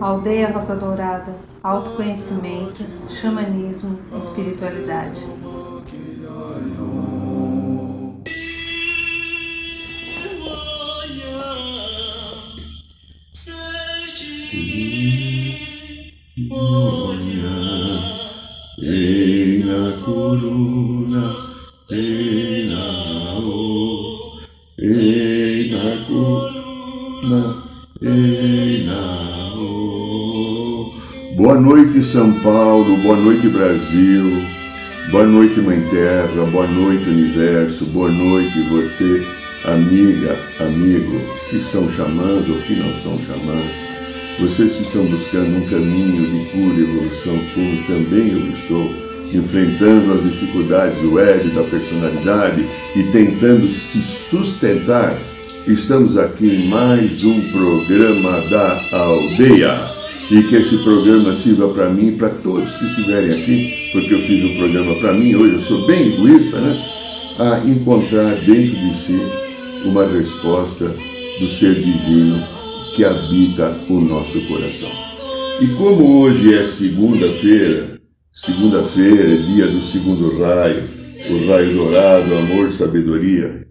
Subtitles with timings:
[0.00, 5.20] Aldeia Rosa Dourada, autoconhecimento, xamanismo, espiritualidade.
[16.50, 17.01] Ena
[31.52, 34.34] Boa noite, São Paulo, boa noite, Brasil,
[35.10, 39.22] boa noite, Mãe Terra, boa noite, Universo, boa noite, você,
[39.66, 41.20] amiga, amigo,
[41.50, 43.66] que são xamãs ou que não são xamãs
[44.40, 48.94] vocês que estão buscando um caminho de cura e evolução, como também eu estou,
[49.34, 52.66] enfrentando as dificuldades do ego, da personalidade
[52.96, 55.14] e tentando se sustentar,
[55.68, 60.01] estamos aqui em mais um programa da aldeia.
[60.32, 64.18] E que esse programa sirva para mim e para todos que estiverem aqui, porque eu
[64.18, 66.74] fiz um programa para mim, hoje eu sou bem egoísta, né?
[67.38, 69.20] A encontrar dentro de si
[69.84, 72.42] uma resposta do ser divino
[72.96, 74.88] que habita o nosso coração.
[75.60, 78.00] E como hoje é segunda-feira,
[78.32, 80.82] segunda-feira é dia do segundo raio,
[81.30, 83.66] o raio dourado, amor, sabedoria.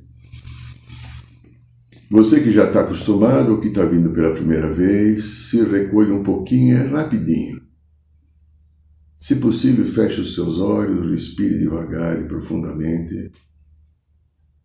[2.11, 6.21] Você que já está acostumado ou que está vindo pela primeira vez, se recolha um
[6.21, 7.61] pouquinho, é rapidinho.
[9.15, 13.31] Se possível, feche os seus olhos, respire devagar e profundamente.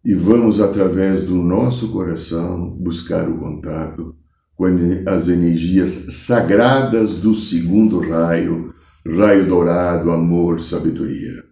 [0.05, 4.17] E vamos, através do nosso coração, buscar o contato
[4.57, 4.67] com
[5.07, 8.75] as energias sagradas do segundo raio,
[9.07, 11.45] raio dourado, amor, sabedoria.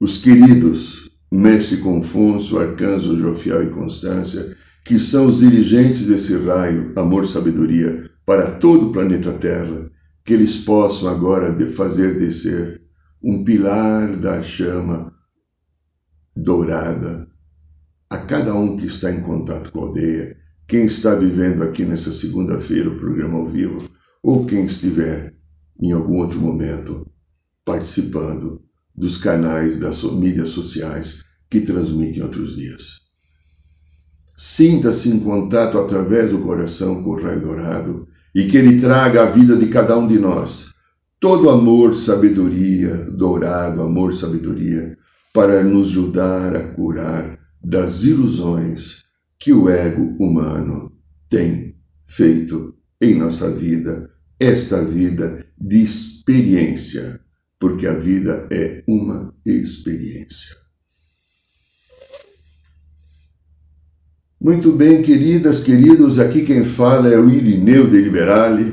[0.00, 7.26] Os queridos Mestre Confúcio, Arcanjo Jofiel e Constância, que são os dirigentes desse raio, amor,
[7.26, 9.90] sabedoria, para todo o planeta Terra,
[10.24, 12.82] que eles possam agora fazer descer
[13.22, 15.12] um pilar da chama
[16.36, 17.26] dourada
[18.10, 20.36] a cada um que está em contato com a aldeia
[20.66, 23.86] quem está vivendo aqui nessa segunda-feira o programa ao vivo,
[24.22, 25.34] ou quem estiver
[25.80, 27.06] em algum outro momento
[27.64, 28.62] participando
[28.94, 33.03] dos canais das mídias sociais que transmitem outros dias.
[34.36, 39.26] Sinta-se em contato através do coração com o Raio Dourado e que ele traga à
[39.26, 40.74] vida de cada um de nós
[41.24, 44.94] todo amor, sabedoria, dourado, amor, sabedoria,
[45.32, 49.04] para nos ajudar a curar das ilusões
[49.38, 50.92] que o ego humano
[51.30, 57.18] tem feito em nossa vida, esta vida de experiência,
[57.58, 60.63] porque a vida é uma experiência.
[64.44, 68.70] Muito bem, queridas, queridos, aqui quem fala é o Irineu de Liberale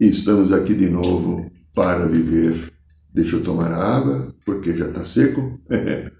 [0.00, 2.72] e estamos aqui de novo para viver.
[3.14, 5.60] Deixa eu tomar água, porque já está seco.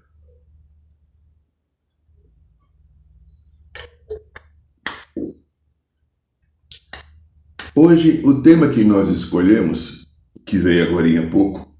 [7.75, 10.07] Hoje, o tema que nós escolhemos,
[10.45, 11.75] que veio agora há pouco,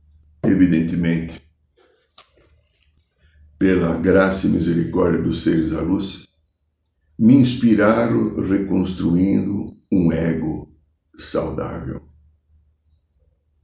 [0.46, 1.42] evidentemente,
[3.58, 6.23] pela graça e misericórdia dos seres da luz,
[7.18, 10.74] me inspiraram reconstruindo um ego
[11.18, 12.02] saudável.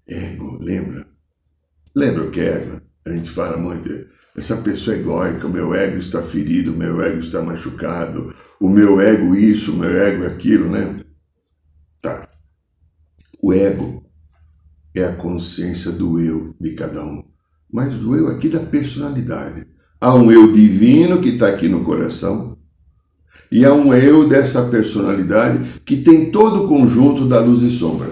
[0.08, 1.08] Ego, lembra?
[1.96, 2.82] Lembra o que é?
[3.06, 3.90] A gente fala muito,
[4.36, 8.70] essa pessoa é egóica, o meu ego está ferido, o meu ego está machucado, o
[8.70, 11.04] meu ego isso, o meu ego aquilo, né?
[12.02, 12.30] Tá.
[13.42, 14.04] O ego
[14.96, 17.24] é a consciência do eu de cada um,
[17.72, 19.66] mas do eu aqui da personalidade.
[20.00, 22.59] Há um eu divino que está aqui no coração
[23.52, 28.10] e há um eu dessa personalidade que tem todo o conjunto da luz e sombra.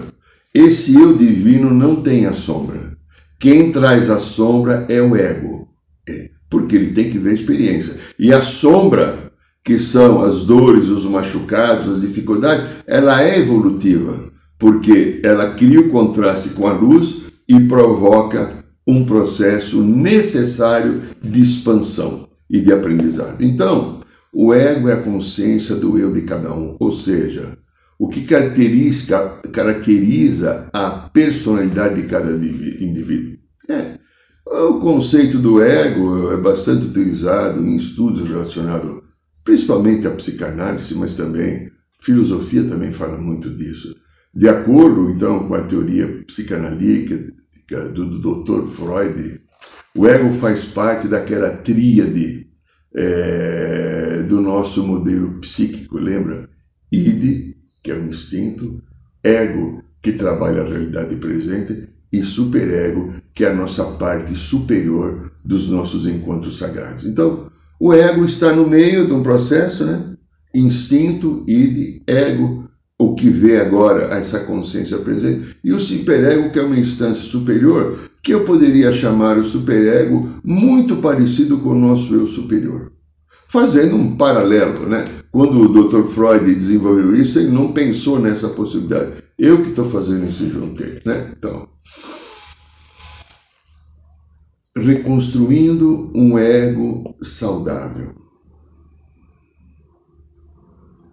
[0.54, 2.96] Esse eu divino não tem a sombra.
[3.38, 5.68] Quem traz a sombra é o ego,
[6.08, 7.96] é, porque ele tem que ver a experiência.
[8.18, 9.28] E a sombra
[9.68, 15.90] que são as dores, os machucados, as dificuldades, ela é evolutiva, porque ela cria o
[15.90, 23.42] contraste com a luz e provoca um processo necessário de expansão e de aprendizado.
[23.44, 23.97] Então,
[24.32, 27.56] o ego é a consciência do eu de cada um, ou seja,
[27.98, 33.38] o que caracteriza, caracteriza a personalidade de cada indivíduo.
[33.68, 33.98] É.
[34.46, 39.02] O conceito do ego é bastante utilizado em estudos relacionados
[39.44, 41.70] principalmente a psicanálise, mas também
[42.00, 43.96] filosofia também fala muito disso.
[44.34, 47.18] De acordo, então, com a teoria psicanalítica
[47.94, 48.66] do, do Dr.
[48.66, 49.40] Freud,
[49.96, 52.47] o ego faz parte daquela tríade
[52.94, 56.48] é, do nosso modelo psíquico, lembra?
[56.90, 58.82] Id, que é o instinto,
[59.22, 65.68] ego, que trabalha a realidade presente, e superego, que é a nossa parte superior dos
[65.68, 67.04] nossos encontros sagrados.
[67.04, 70.16] Então, o ego está no meio de um processo, né?
[70.54, 72.68] Instinto, id, ego,
[72.98, 78.07] o que vê agora essa consciência presente, e o superego, que é uma instância superior,
[78.22, 82.92] que eu poderia chamar o superego muito parecido com o nosso eu superior.
[83.48, 85.06] Fazendo um paralelo, né?
[85.30, 86.02] Quando o Dr.
[86.08, 89.12] Freud desenvolveu isso, ele não pensou nessa possibilidade.
[89.38, 91.32] Eu que estou fazendo isso junto ele, né?
[91.36, 91.68] Então,
[94.76, 98.14] reconstruindo um ego saudável.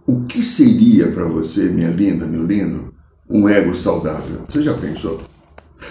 [0.07, 2.93] O que seria para você, minha linda, meu lindo,
[3.29, 4.45] um ego saudável?
[4.47, 5.19] Você já pensou?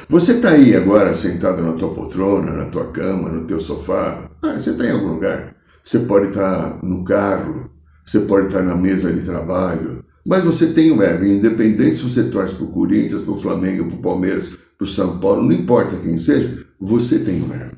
[0.08, 4.30] Você está aí agora sentado na tua poltrona, na tua cama, no teu sofá.
[4.42, 5.54] Ah, você está em algum lugar.
[5.82, 7.70] Você pode estar tá no carro,
[8.04, 11.24] você pode estar tá na mesa de trabalho, mas você tem um ego.
[11.24, 14.48] Independente se você torce para o Corinthians, para o Flamengo, para o Palmeiras,
[14.78, 17.76] para o São Paulo, não importa quem seja, você tem um ego.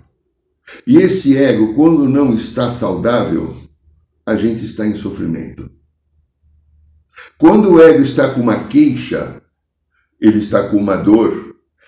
[0.87, 3.55] E esse ego, quando não está saudável,
[4.25, 5.71] a gente está em sofrimento.
[7.39, 9.43] Quando o ego está com uma queixa,
[10.21, 11.46] ele está com uma dor,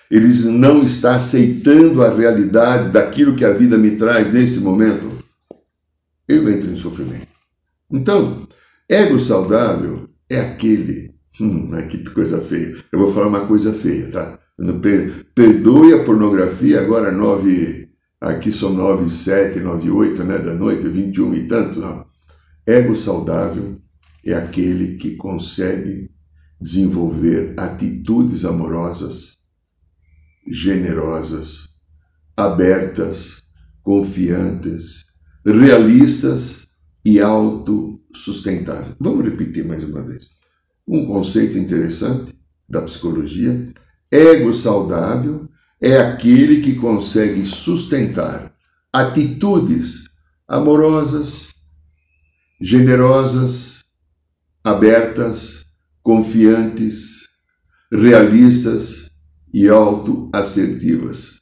[0.09, 5.11] ele não está aceitando a realidade daquilo que a vida me traz nesse momento,
[6.27, 7.27] eu entro em sofrimento.
[7.91, 8.47] Então,
[8.89, 11.11] ego saudável é aquele.
[11.41, 12.75] Hum, que coisa feia.
[12.91, 14.39] Eu vou falar uma coisa feia, tá?
[15.33, 17.87] Perdoe a pornografia, agora nove.
[18.19, 20.37] Aqui são nove, sete, nove, oito, né?
[20.37, 21.79] Da noite, vinte e um e tanto.
[21.79, 22.05] Não.
[22.67, 23.79] Ego saudável
[24.25, 26.11] é aquele que consegue
[26.59, 29.38] desenvolver atitudes amorosas,
[30.49, 31.69] generosas,
[32.35, 33.43] abertas,
[33.83, 35.05] confiantes,
[35.45, 36.67] realistas
[37.05, 38.95] e autossustentáveis.
[38.99, 40.27] Vamos repetir mais uma vez.
[40.87, 42.33] Um conceito interessante
[42.67, 43.71] da psicologia:
[44.11, 45.47] ego saudável
[45.79, 48.53] é aquele que consegue sustentar
[48.91, 50.05] atitudes
[50.47, 51.49] amorosas,
[52.59, 53.83] generosas,
[54.63, 55.65] abertas,
[56.01, 57.27] confiantes,
[57.91, 59.08] realistas
[59.53, 61.39] e autoassertivas.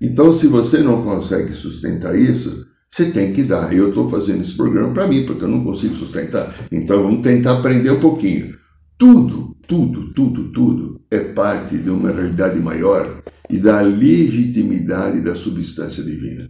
[0.00, 3.72] Então, se você não consegue sustentar isso, você tem que dar.
[3.72, 6.54] Eu estou fazendo esse programa para mim, porque eu não consigo sustentar.
[6.70, 8.54] Então, vamos tentar aprender um pouquinho.
[8.98, 16.02] Tudo, tudo, tudo, tudo é parte de uma realidade maior e da legitimidade da substância
[16.02, 16.48] divina.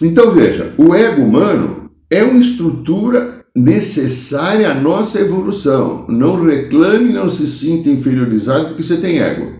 [0.00, 6.06] Então veja, o ego humano é uma estrutura necessária à nossa evolução.
[6.08, 9.58] Não reclame, não se sinta inferiorizado porque você tem ego.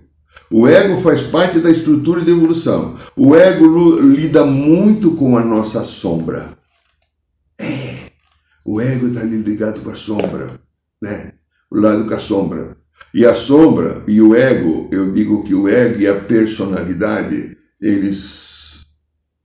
[0.51, 2.95] O ego faz parte da estrutura de evolução.
[3.15, 6.57] O ego lida muito com a nossa sombra.
[7.59, 8.09] É,
[8.65, 10.59] o ego está ligado com a sombra,
[11.01, 11.33] né?
[11.69, 12.77] O lado com a sombra.
[13.13, 18.85] E a sombra e o ego, eu digo que o ego e a personalidade, eles.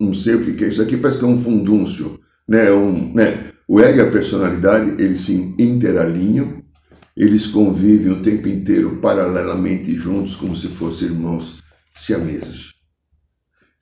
[0.00, 2.18] Não sei o que é isso aqui, parece que é um fundúncio
[2.48, 6.62] né, um, né, o ego e a personalidade, eles se interalinham,
[7.16, 11.62] eles convivem o tempo inteiro paralelamente juntos, como se fossem irmãos
[11.94, 12.74] siameses.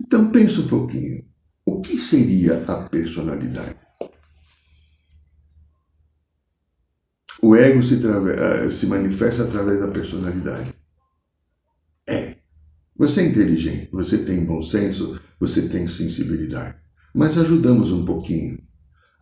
[0.00, 1.24] Então pense um pouquinho,
[1.66, 3.76] o que seria a personalidade?
[7.42, 10.72] O ego se, eh, se manifesta através da personalidade.
[12.08, 12.36] É.
[12.96, 16.82] Você é inteligente, você tem bom senso, você tem sensibilidade
[17.14, 18.58] mas ajudamos um pouquinho.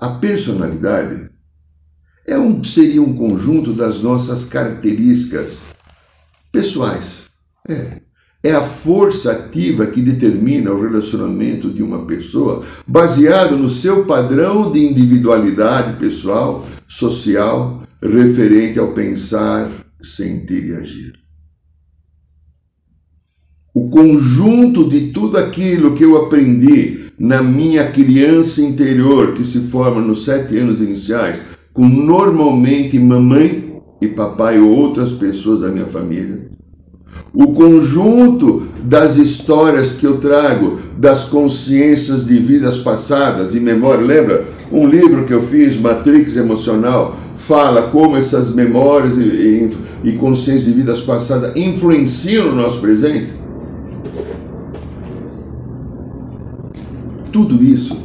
[0.00, 1.28] A personalidade
[2.26, 5.64] é um, seria um conjunto das nossas características
[6.50, 7.25] pessoais.
[7.69, 8.00] É.
[8.42, 14.73] É a força ativa que determina o relacionamento de uma pessoa baseado no seu padrão
[14.73, 21.12] de individualidade pessoal, social, referente ao pensar, sentir e agir.
[23.75, 30.00] O conjunto de tudo aquilo que eu aprendi na minha criança interior, que se forma
[30.00, 31.38] nos sete anos iniciais,
[31.70, 36.48] com normalmente mamãe e papai ou outras pessoas da minha família.
[37.34, 44.02] O conjunto das histórias que eu trago, das consciências de vidas passadas e memória.
[44.02, 44.44] Lembra?
[44.72, 49.70] Um livro que eu fiz, Matrix Emocional, fala como essas memórias e, e,
[50.04, 53.39] e consciências de vidas passadas influenciam o nosso presente.
[57.32, 57.96] Tudo isso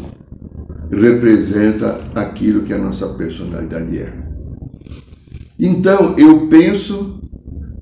[0.91, 4.13] representa aquilo que a nossa personalidade é.
[5.60, 7.22] Então, eu penso,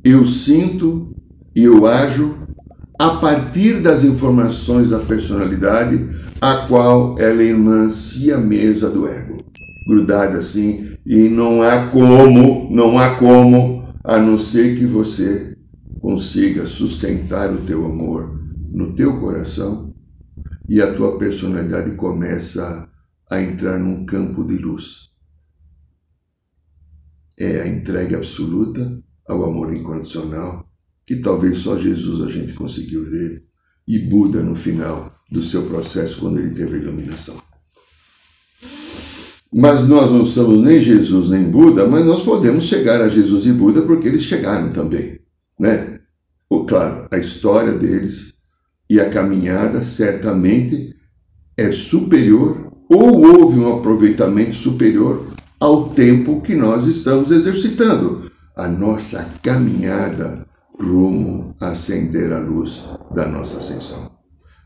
[0.03, 1.13] eu sinto
[1.55, 2.35] e eu ajo
[2.97, 6.07] a partir das informações da personalidade,
[6.39, 9.43] a qual ela é irmã siamesa do ego,
[9.87, 15.57] grudada assim, e não há como, não há como, a não ser que você
[15.99, 18.39] consiga sustentar o teu amor
[18.71, 19.92] no teu coração
[20.67, 22.89] e a tua personalidade começa
[23.29, 25.09] a entrar num campo de luz.
[27.37, 30.69] É a entrega absoluta ao amor incondicional
[31.05, 33.43] que talvez só Jesus a gente conseguiu ver
[33.87, 37.41] e Buda no final do seu processo quando ele teve a iluminação.
[39.51, 43.51] Mas nós não somos nem Jesus nem Buda, mas nós podemos chegar a Jesus e
[43.51, 45.19] Buda porque eles chegaram também,
[45.59, 45.99] né?
[46.49, 48.33] Ou, claro, a história deles
[48.89, 50.95] e a caminhada certamente
[51.57, 55.27] é superior ou houve um aproveitamento superior
[55.59, 60.45] ao tempo que nós estamos exercitando a nossa caminhada
[60.79, 64.11] rumo a acender a luz da nossa ascensão.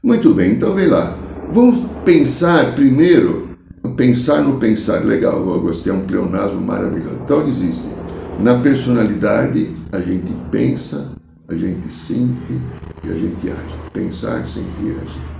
[0.03, 1.17] Muito bem, então vem lá.
[1.51, 3.57] Vamos pensar primeiro,
[3.95, 5.03] pensar no pensar.
[5.03, 7.19] Legal, eu gostei, é um pleonasmo maravilhoso.
[7.24, 7.89] Então existe.
[8.41, 11.12] Na personalidade, a gente pensa,
[11.47, 12.62] a gente sente
[13.04, 13.92] e a gente age.
[13.94, 15.38] Pensar, sentir, agir.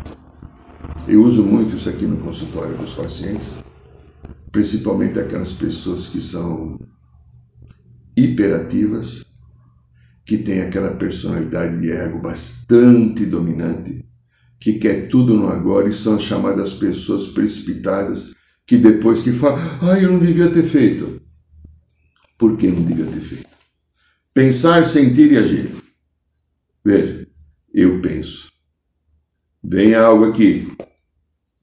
[1.08, 3.56] Eu uso muito isso aqui no consultório dos pacientes,
[4.52, 6.80] principalmente aquelas pessoas que são
[8.16, 9.24] hiperativas,
[10.26, 14.06] que têm aquela personalidade de ego bastante dominante,
[14.60, 18.34] que quer tudo no agora e são chamadas pessoas precipitadas
[18.66, 21.22] que depois que falam, ah, eu não devia ter feito.
[22.38, 23.48] Por que não devia ter feito?
[24.34, 25.72] Pensar, sentir e agir.
[26.84, 27.27] Veja,
[27.74, 28.52] eu penso.
[29.64, 30.72] Vem algo aqui.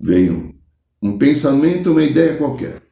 [0.01, 0.55] Vem
[1.01, 2.83] um pensamento, uma ideia qualquer.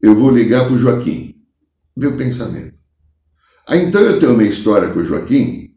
[0.00, 1.34] Eu vou ligar para o Joaquim.
[1.96, 2.78] Meu pensamento.
[3.66, 5.74] Aí então eu tenho uma história com o Joaquim,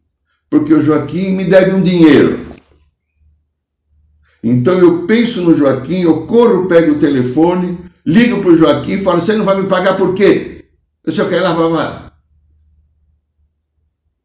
[0.49, 2.39] porque o Joaquim me deve um dinheiro.
[4.43, 9.03] Então eu penso no Joaquim, eu corro, pego o telefone, ligo para o Joaquim e
[9.03, 10.65] falo: Você não vai me pagar por quê?
[11.05, 12.13] Eu só quero lavar.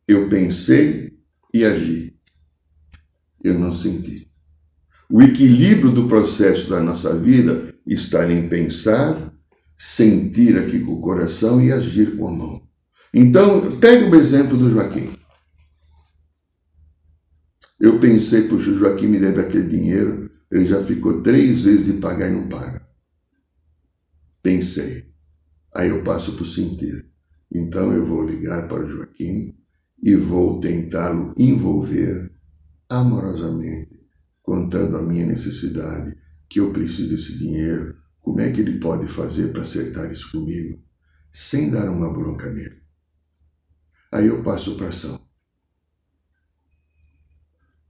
[0.06, 1.15] Eu pensei
[1.56, 2.16] e agi.
[3.42, 4.30] Eu não senti.
[5.08, 9.32] O equilíbrio do processo da nossa vida está em pensar,
[9.78, 12.68] sentir aqui com o coração e agir com a mão.
[13.14, 15.10] Então, pegue o exemplo do Joaquim.
[17.78, 22.00] Eu pensei, puxa, o Joaquim me deve aquele dinheiro, ele já ficou três vezes de
[22.00, 22.86] pagar e não paga.
[24.42, 25.06] Pensei.
[25.74, 27.10] Aí eu passo o sentir.
[27.52, 29.54] Então eu vou ligar para o Joaquim
[30.02, 32.30] e vou tentá-lo envolver
[32.88, 34.06] amorosamente,
[34.42, 36.16] contando a minha necessidade,
[36.48, 40.82] que eu preciso desse dinheiro, como é que ele pode fazer para acertar isso comigo,
[41.32, 42.82] sem dar uma bronca nele.
[44.12, 45.20] Aí eu passo para ação.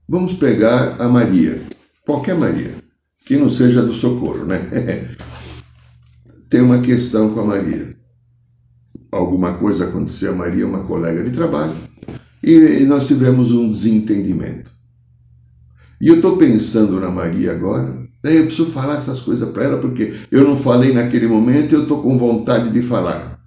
[0.07, 1.61] Vamos pegar a Maria,
[2.05, 2.75] qualquer Maria,
[3.25, 4.57] que não seja do socorro, né?
[6.49, 7.95] Tem uma questão com a Maria.
[9.11, 11.75] Alguma coisa aconteceu a Maria, uma colega de trabalho,
[12.51, 14.71] e nós tivemos um desentendimento.
[15.99, 19.77] E eu estou pensando na Maria agora, daí eu preciso falar essas coisas para ela,
[19.77, 23.37] porque eu não falei naquele momento e eu estou com vontade de falar.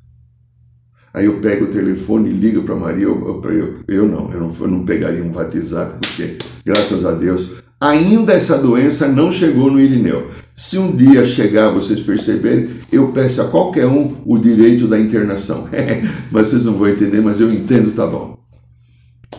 [1.12, 3.04] Aí eu pego o telefone e ligo para Maria.
[3.04, 7.52] Eu, eu, eu, não, eu não, eu não pegaria um WhatsApp, porque, graças a Deus,
[7.80, 10.28] ainda essa doença não chegou no Irineu.
[10.54, 15.68] Se um dia chegar, vocês perceberem, eu peço a qualquer um o direito da internação.
[16.30, 18.39] mas vocês não vão entender, mas eu entendo, tá bom.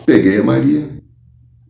[0.04, 0.88] Peguei a Maria,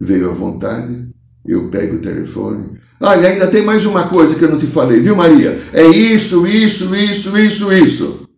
[0.01, 1.11] veio à vontade,
[1.47, 2.79] eu pego o telefone.
[3.01, 5.61] Olha, ainda tem mais uma coisa que eu não te falei, viu, Maria?
[5.73, 8.29] É isso, isso, isso, isso, isso.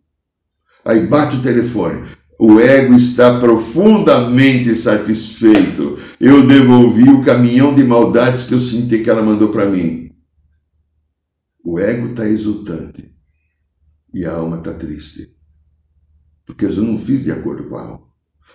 [0.85, 2.03] Aí bate o telefone.
[2.39, 5.99] O ego está profundamente satisfeito.
[6.19, 10.11] Eu devolvi o caminhão de maldades que eu senti que ela mandou para mim.
[11.65, 13.15] O ego está exultante
[14.13, 15.31] e a alma está triste.
[16.45, 18.04] Porque eu não fiz de acordo com a alma.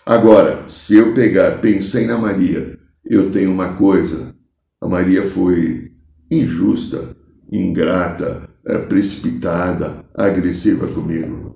[0.09, 4.33] Agora, se eu pegar, pensei na Maria, eu tenho uma coisa.
[4.81, 5.91] A Maria foi
[6.31, 7.15] injusta,
[7.51, 11.49] ingrata, eh, precipitada, agressiva comigo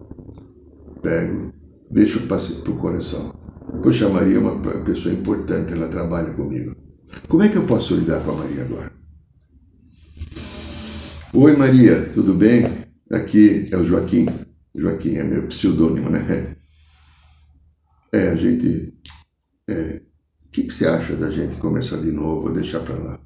[1.04, 1.54] pego,
[1.92, 3.34] deixo para o coração.
[3.84, 6.74] Poxa, a Maria é uma pessoa importante, ela trabalha comigo.
[7.28, 8.92] Como é que eu posso lidar com a Maria agora?
[11.34, 12.66] Oi, Maria, tudo bem?
[13.12, 14.28] Aqui é o Joaquim.
[14.74, 16.56] Joaquim é meu pseudônimo, né?
[18.14, 18.94] É, a gente.
[19.68, 20.02] É,
[20.46, 23.20] o que, que você acha da gente começar de novo ou deixar para lá?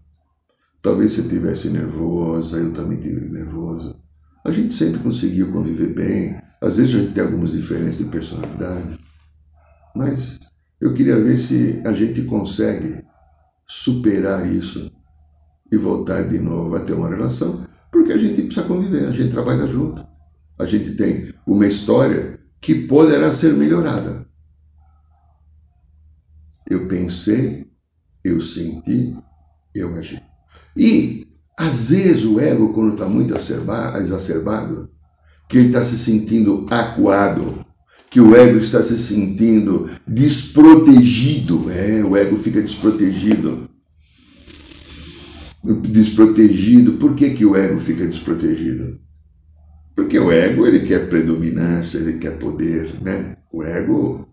[0.82, 4.00] Talvez você estivesse nervosa, eu também estive nervoso.
[4.46, 8.98] A gente sempre conseguiu conviver bem, às vezes a gente tem algumas diferenças de personalidade,
[9.94, 10.39] mas
[10.79, 13.03] eu queria ver se a gente consegue
[13.67, 14.89] superar isso
[15.70, 19.32] e voltar de novo a ter uma relação, porque a gente precisa conviver, a gente
[19.32, 20.08] trabalha junto.
[20.58, 24.26] A gente tem uma história que poderá ser melhorada.
[26.69, 27.67] Eu pensei,
[28.24, 29.15] eu senti,
[29.74, 30.21] eu agi.
[30.75, 31.25] E,
[31.57, 34.89] às vezes, o ego, quando está muito exacerbado,
[35.47, 37.65] que ele está se sentindo acuado,
[38.09, 41.69] que o ego está se sentindo desprotegido.
[41.69, 43.69] É, o ego fica desprotegido.
[45.63, 46.93] Desprotegido.
[46.93, 49.00] Por que, que o ego fica desprotegido?
[49.95, 53.36] Porque o ego ele quer predominância, ele quer poder, né?
[53.51, 54.27] O ego,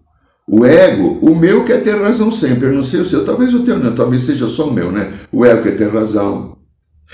[0.46, 2.68] o ego, o meu quer ter razão sempre.
[2.68, 5.12] Eu não sei o seu, talvez o teu não, talvez seja só o meu, né?
[5.32, 6.58] O ego quer ter razão.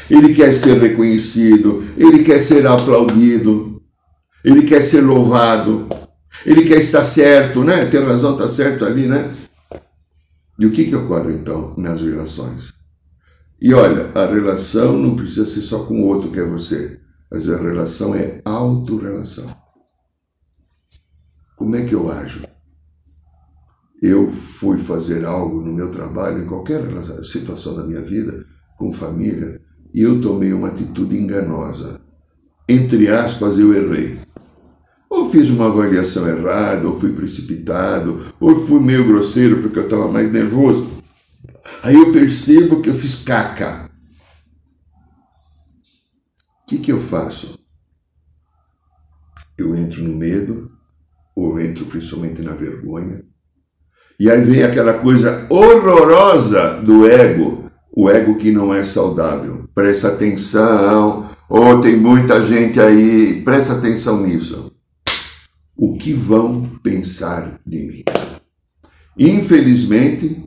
[0.09, 3.83] Ele quer ser reconhecido, ele quer ser aplaudido,
[4.45, 5.87] ele quer ser louvado.
[6.47, 7.85] Ele quer estar certo, né?
[7.87, 9.31] Tem razão, está certo ali, né?
[10.59, 12.73] E o que, que ocorre então nas relações?
[13.61, 16.99] E olha, a relação não precisa ser só com o outro que é você,
[17.31, 19.55] mas a relação é autorrelação.
[21.57, 22.43] Como é que eu ajo?
[24.03, 26.81] Eu fui fazer algo no meu trabalho, em qualquer
[27.23, 28.47] situação da minha vida,
[28.79, 29.61] com família,
[29.93, 32.01] e eu tomei uma atitude enganosa.
[32.67, 34.19] Entre aspas, eu errei.
[35.11, 40.11] Ou fiz uma avaliação errada, ou fui precipitado, ou fui meio grosseiro porque eu estava
[40.11, 40.89] mais nervoso.
[41.83, 43.91] Aí eu percebo que eu fiz caca.
[46.63, 47.59] O que, que eu faço?
[49.59, 50.71] Eu entro no medo,
[51.37, 53.30] ou entro principalmente na vergonha.
[54.21, 59.65] E aí vem aquela coisa horrorosa do ego, o ego que não é saudável.
[59.75, 64.71] Presta atenção, ou oh, tem muita gente aí, presta atenção nisso.
[65.75, 68.05] O que vão pensar de mim.
[69.19, 70.45] Infelizmente,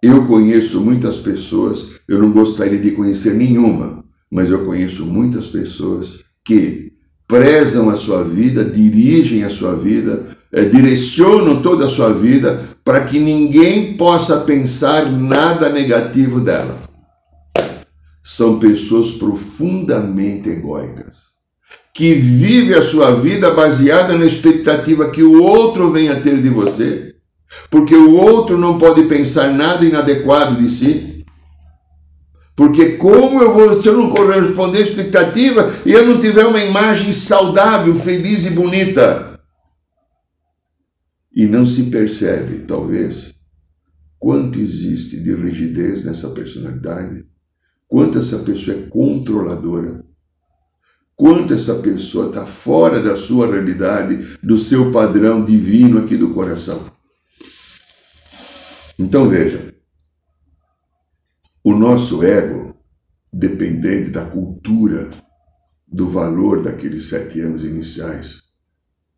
[0.00, 6.20] eu conheço muitas pessoas, eu não gostaria de conhecer nenhuma, mas eu conheço muitas pessoas
[6.44, 6.92] que
[7.26, 13.04] prezam a sua vida, dirigem a sua vida, é, direcionam toda a sua vida para
[13.04, 16.78] que ninguém possa pensar nada negativo dela.
[18.22, 21.28] São pessoas profundamente egóicas
[21.98, 27.16] que vive a sua vida baseada na expectativa que o outro venha ter de você,
[27.68, 31.24] porque o outro não pode pensar nada inadequado de si.
[32.54, 36.62] Porque como eu vou, se eu não corresponder à expectativa e eu não tiver uma
[36.62, 39.27] imagem saudável, feliz e bonita?
[41.38, 43.34] E não se percebe, talvez,
[44.18, 47.26] quanto existe de rigidez nessa personalidade,
[47.86, 50.06] quanto essa pessoa é controladora
[51.18, 56.80] quanto essa pessoa está fora da sua realidade, do seu padrão divino aqui do coração.
[58.96, 59.74] Então veja,
[61.64, 62.76] o nosso ego,
[63.32, 65.10] dependente da cultura,
[65.88, 68.44] do valor daqueles sete anos iniciais,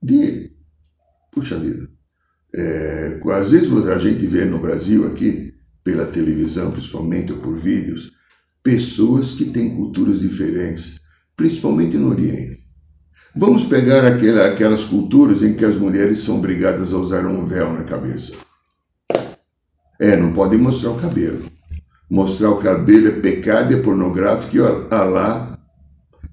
[0.02, 0.56] de,
[1.30, 1.86] puxa vida,
[2.54, 8.12] é, às vezes a gente vê no Brasil aqui, pela televisão principalmente, ou por vídeos,
[8.62, 11.00] pessoas que têm culturas diferentes,
[11.36, 12.60] principalmente no Oriente.
[13.34, 17.72] Vamos pegar aquela, aquelas culturas em que as mulheres são obrigadas a usar um véu
[17.72, 18.32] na cabeça.
[20.00, 21.44] É, não podem mostrar o cabelo.
[22.10, 24.60] Mostrar o cabelo é pecado, é pornográfico e
[24.92, 25.56] Alá,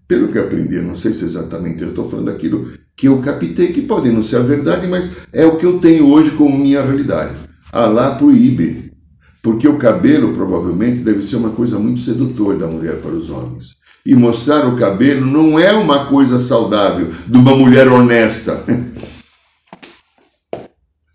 [0.08, 2.66] pelo que aprendi, não sei se exatamente eu estou falando daquilo
[2.98, 6.08] que eu captei, que pode não ser a verdade, mas é o que eu tenho
[6.08, 7.36] hoje como minha realidade.
[7.72, 8.92] Alá proíbe,
[9.42, 13.78] porque o cabelo provavelmente deve ser uma coisa muito sedutora da mulher para os homens
[14.08, 18.64] e mostrar o cabelo não é uma coisa saudável de uma mulher honesta.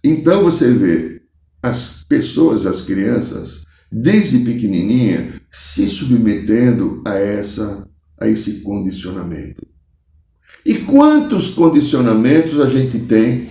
[0.05, 1.23] Então você vê
[1.63, 7.89] as pessoas, as crianças, desde pequenininha, se submetendo a essa
[8.21, 9.63] a esse condicionamento.
[10.65, 13.49] E quantos condicionamentos a gente tem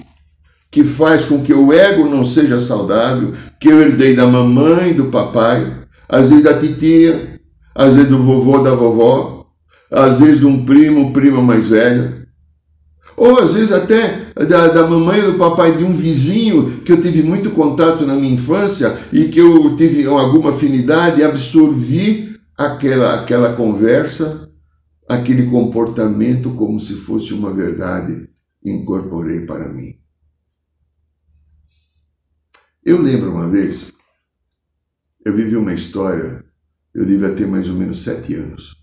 [0.72, 5.06] que faz com que o ego não seja saudável, que eu herdei da mamãe, do
[5.06, 5.70] papai,
[6.08, 7.42] às vezes da titia,
[7.76, 9.48] às vezes do vovô, da vovó,
[9.92, 12.26] às vezes de um primo, prima mais velha,
[13.18, 17.02] ou às vezes até da, da mamãe ou do papai de um vizinho que eu
[17.02, 23.16] tive muito contato na minha infância e que eu tive alguma afinidade e absorvi aquela,
[23.16, 24.50] aquela conversa,
[25.14, 28.30] aquele comportamento como se fosse uma verdade,
[28.64, 30.00] incorporei para mim.
[32.84, 33.92] Eu lembro uma vez,
[35.26, 36.44] eu vivi uma história
[36.94, 38.76] eu devia ter mais ou menos sete anos.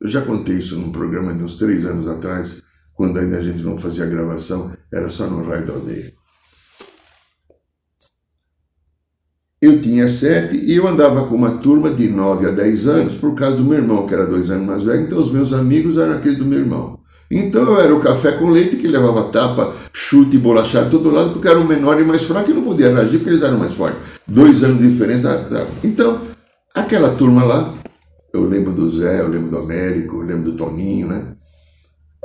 [0.00, 2.62] Eu já contei isso num programa de uns três anos atrás,
[2.92, 6.12] quando ainda a gente não fazia gravação, era só no raio da aldeia.
[9.64, 13.34] Eu tinha sete e eu andava com uma turma de nove a dez anos, por
[13.34, 16.14] causa do meu irmão, que era dois anos mais velho, então os meus amigos eram
[16.14, 16.98] aqueles do meu irmão.
[17.30, 21.48] Então eu era o café com leite que levava tapa, chute bolachado todo lado, porque
[21.48, 23.98] era o menor e mais fraco e não podia reagir porque eles eram mais fortes.
[24.26, 25.48] Dois anos de diferença.
[25.82, 26.20] Então,
[26.74, 27.74] aquela turma lá,
[28.32, 31.22] eu lembro do Zé, eu lembro do Américo, eu lembro do Toninho, né?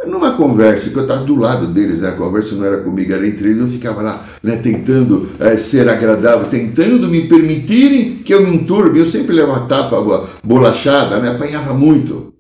[0.07, 2.09] Numa conversa, que eu estava do lado deles, né?
[2.09, 5.89] a conversa não era comigo, era entre eles, eu ficava lá, né, tentando é, ser
[5.89, 8.99] agradável, tentando me permitirem que eu me enturbe.
[8.99, 11.29] Eu sempre levava tapa, bolachada, né?
[11.29, 12.33] apanhava muito.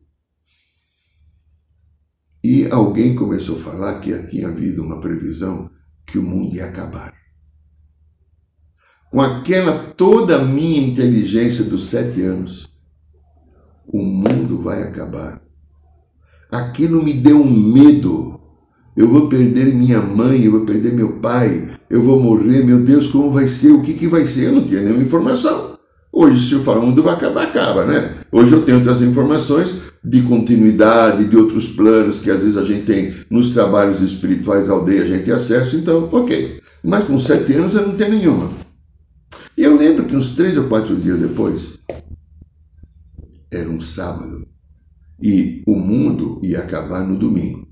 [2.41, 5.69] E alguém começou a falar que tinha havido uma previsão
[6.07, 7.13] que o mundo ia acabar.
[9.11, 12.69] Com aquela toda a minha inteligência dos sete anos,
[13.85, 15.41] o mundo vai acabar
[16.51, 18.39] Aquilo me deu um medo.
[18.97, 23.07] Eu vou perder minha mãe, eu vou perder meu pai, eu vou morrer, meu Deus,
[23.07, 23.71] como vai ser?
[23.71, 24.47] O que, que vai ser?
[24.47, 25.77] Eu não tinha nenhuma informação.
[26.11, 28.15] Hoje, se eu falar o mundo vai acabar, acaba, né?
[28.31, 32.85] Hoje eu tenho outras informações de continuidade, de outros planos que às vezes a gente
[32.85, 36.59] tem nos trabalhos espirituais da aldeia, a gente tem acesso, então, ok.
[36.83, 38.49] Mas com sete anos eu não tenho nenhuma.
[39.55, 41.79] E eu lembro que uns três ou quatro dias depois,
[43.51, 44.47] era um sábado,
[45.21, 47.67] e o mundo ia acabar no domingo.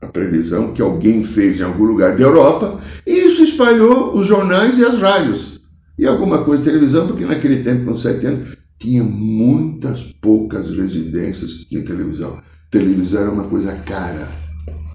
[0.00, 4.78] A previsão que alguém fez em algum lugar da Europa, e isso espalhou os jornais
[4.78, 5.60] e as rádios.
[5.98, 11.66] E alguma coisa de televisão, porque naquele tempo, sete anos, tinha muitas poucas residências que
[11.66, 12.38] tinham televisão.
[12.70, 14.28] Televisão era uma coisa cara,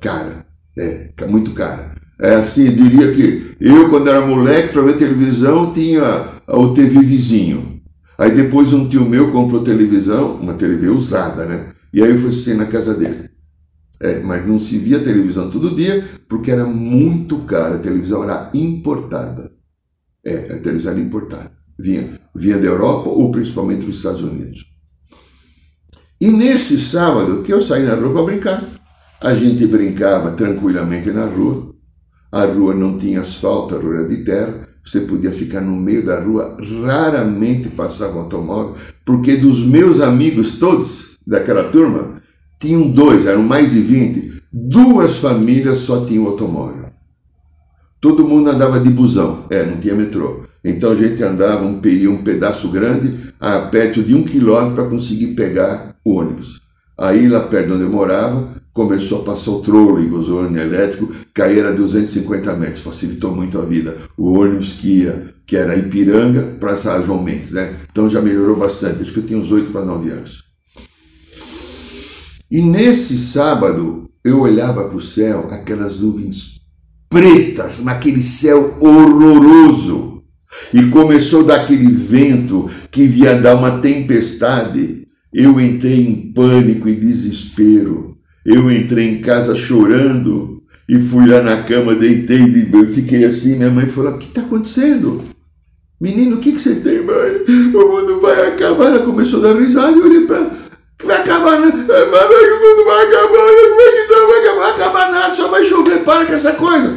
[0.02, 0.46] cara,
[0.78, 1.94] é, muito cara.
[2.22, 7.73] É assim, diria que eu, quando era moleque, para ver televisão, tinha o TV vizinho.
[8.24, 11.74] Aí depois um tio meu comprou televisão, uma TV usada, né?
[11.94, 13.30] E aí eu fui assistir na casa dele.
[14.00, 17.76] É, mas não se via televisão todo dia porque era muito cara.
[17.76, 19.52] A televisão era importada.
[20.26, 21.52] É, a televisão era importada.
[21.78, 24.68] Vinha, vinha da Europa ou principalmente dos Estados Unidos.
[26.22, 28.64] E nesse sábado que eu saí na rua para brincar,
[29.20, 31.76] a gente brincava tranquilamente na rua.
[32.32, 34.63] A rua não tinha asfalto, a rua era de terra.
[34.86, 40.58] Você podia ficar no meio da rua, raramente passava um automóvel, porque dos meus amigos
[40.58, 42.22] todos, daquela turma,
[42.60, 46.92] tinham dois, eram mais de 20, duas famílias só tinham automóvel.
[48.02, 50.44] Todo mundo andava de busão, é, não tinha metrô.
[50.64, 55.28] Então a gente andava um, um pedaço grande, a perto de um quilômetro para conseguir
[55.36, 56.62] pegar o ônibus.
[56.98, 61.66] Aí lá perto onde eu morava, começou a passar o trolleybus, o ônibus elétrico, cair
[61.66, 63.96] a 250 metros, facilitou muito a vida.
[64.18, 67.76] O ônibus que ia, que era Ipiranga, para João Mendes, né?
[67.92, 70.44] Então já melhorou bastante, acho que eu tinha uns 8 para 9 anos.
[72.50, 76.62] E nesse sábado, eu olhava para o céu, aquelas nuvens
[77.10, 80.24] pretas, naquele céu horroroso.
[80.74, 85.08] E começou a dar aquele vento que via dar uma tempestade.
[85.34, 88.13] Eu entrei em pânico e desespero.
[88.46, 93.56] Eu entrei em casa chorando e fui lá na cama, deitei, eu fiquei assim.
[93.56, 95.22] Minha mãe falou: O que está acontecendo?
[96.00, 97.44] Menino, o que, que você tem, mãe?
[97.74, 98.88] O mundo vai acabar.
[98.88, 100.52] Ela começou a dar risada e eu olhei para
[101.04, 101.72] Vai acabar, né?
[101.72, 103.70] Vai, o mundo vai acabar, né?
[103.70, 104.60] Como é que não vai acabar?
[104.60, 106.94] Vai acabar nada, só vai chover, para com essa coisa.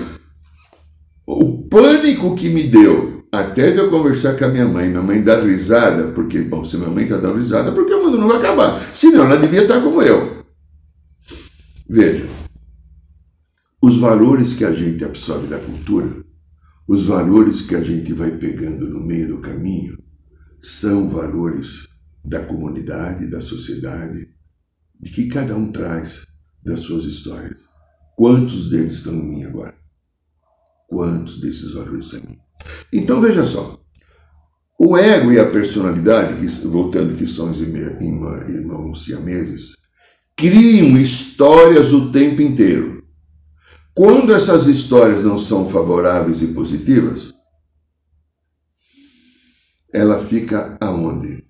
[1.26, 5.22] O pânico que me deu, até de eu conversar com a minha mãe, minha mãe
[5.22, 8.38] dar risada, porque, bom, se minha mãe está dando risada, porque o mundo não vai
[8.38, 8.80] acabar.
[8.94, 10.45] Senão ela devia estar como eu.
[11.88, 12.26] Veja,
[13.80, 16.24] os valores que a gente absorve da cultura,
[16.88, 19.96] os valores que a gente vai pegando no meio do caminho,
[20.60, 21.86] são valores
[22.24, 24.34] da comunidade, da sociedade,
[25.00, 26.26] de que cada um traz
[26.64, 27.60] das suas histórias.
[28.16, 29.76] Quantos deles estão em mim agora?
[30.88, 32.38] Quantos desses valores estão em mim?
[32.92, 33.80] Então veja só,
[34.80, 36.34] o ego e a personalidade,
[36.66, 39.75] voltando que somos irmãos siameses,
[40.36, 43.02] criam histórias o tempo inteiro.
[43.94, 47.32] Quando essas histórias não são favoráveis e positivas,
[49.90, 51.42] ela fica aonde?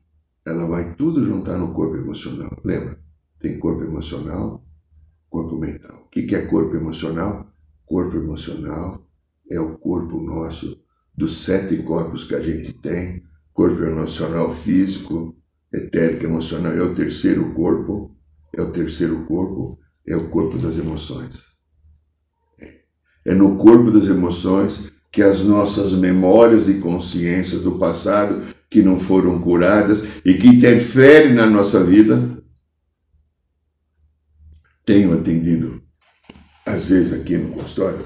[0.46, 2.56] Ela vai tudo juntar no corpo emocional.
[2.64, 2.96] Lembra?
[3.40, 4.64] Tem corpo emocional,
[5.28, 6.04] corpo mental.
[6.06, 7.52] O que é corpo emocional?
[7.84, 9.04] Corpo emocional
[9.50, 10.80] é o corpo nosso,
[11.12, 13.24] dos sete corpos que a gente tem.
[13.52, 15.36] Corpo emocional físico,
[15.72, 18.15] etérico emocional é o terceiro corpo
[18.56, 21.44] é o terceiro corpo, é o corpo das emoções.
[23.24, 28.98] É no corpo das emoções que as nossas memórias e consciências do passado que não
[28.98, 32.36] foram curadas e que interferem na nossa vida,
[34.84, 35.82] tenho atendido,
[36.64, 38.04] às vezes aqui no consultório,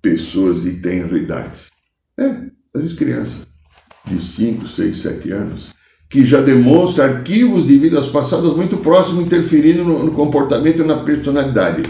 [0.00, 1.66] pessoas de tenra idade.
[2.18, 2.28] É,
[2.74, 3.46] às vezes criança
[4.06, 5.75] de 5, 6, 7 anos,
[6.08, 10.96] que já demonstra arquivos de vidas passadas muito próximos, interferindo no, no comportamento e na
[10.96, 11.82] personalidade.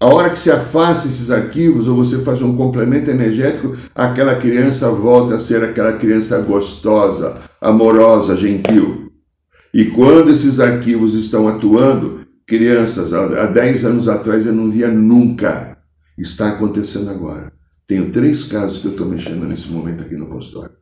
[0.00, 4.90] A hora que se afasta esses arquivos ou você faz um complemento energético, aquela criança
[4.90, 9.12] volta a ser aquela criança gostosa, amorosa, gentil.
[9.72, 15.78] E quando esses arquivos estão atuando, crianças, há 10 anos atrás eu não via nunca.
[16.18, 17.52] Está acontecendo agora.
[17.86, 20.81] Tenho três casos que eu estou mexendo nesse momento aqui no consultório.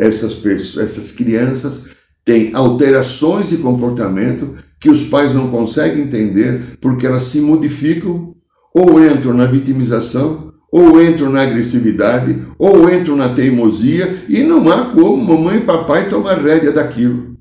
[0.00, 1.90] Essas, pessoas, essas crianças
[2.24, 8.34] têm alterações de comportamento que os pais não conseguem entender porque elas se modificam
[8.74, 14.86] ou entram na vitimização, ou entram na agressividade, ou entram na teimosia, e não há
[14.86, 17.36] como mamãe e papai tomar rédea daquilo.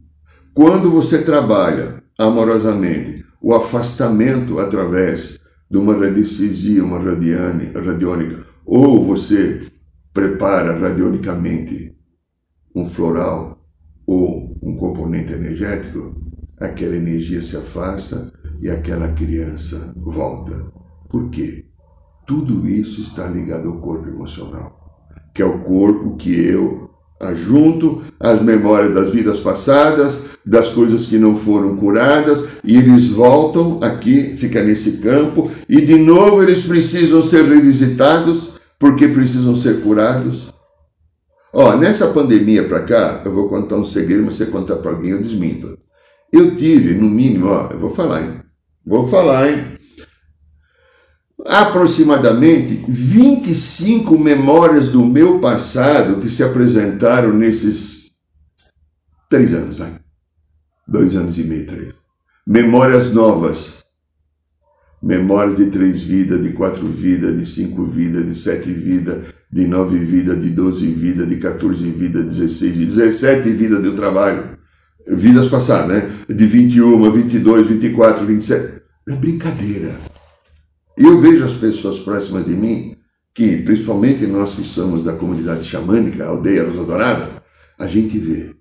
[0.54, 9.62] Quando você trabalha amorosamente o afastamento através de uma radiestesia, uma radiane, radiônica, ou você
[10.12, 11.99] prepara radionicamente
[12.76, 13.60] um floral
[14.06, 16.16] ou um componente energético,
[16.60, 20.54] aquela energia se afasta e aquela criança volta.
[21.10, 21.66] Por quê?
[22.28, 24.78] Tudo isso está ligado ao corpo emocional,
[25.34, 31.18] que é o corpo que eu ajunto as memórias das vidas passadas, das coisas que
[31.18, 37.22] não foram curadas, e eles voltam aqui, fica nesse campo, e de novo eles precisam
[37.22, 40.54] ser revisitados, porque precisam ser curados.
[41.54, 45.12] Ó, nessa pandemia para cá, eu vou contar um segredo, mas você contar para alguém,
[45.12, 45.78] eu desminto.
[46.32, 48.42] Eu tive, no mínimo, ó, eu vou falar, hein?
[48.86, 49.80] Vou falar, hein?
[51.46, 58.12] aproximadamente 25 memórias do meu passado que se apresentaram nesses
[59.30, 59.94] três anos, aí.
[60.88, 61.94] dois anos e meio, três.
[62.46, 63.80] Memórias novas.
[65.02, 69.98] Memórias de três vidas, de quatro vidas, de cinco vidas, de sete vidas, de nove
[69.98, 74.58] vidas, de doze vidas, de 14 vidas, de 16 vidas, 17 vidas do trabalho.
[75.08, 76.12] Vidas passadas, né?
[76.30, 78.82] De 21, 22, 24, 27.
[79.08, 79.96] É brincadeira.
[80.96, 82.96] Eu vejo as pessoas próximas de mim,
[83.34, 87.28] que principalmente nós que somos da comunidade xamânica, aldeia Rosa Dourada,
[87.80, 88.52] a gente vê.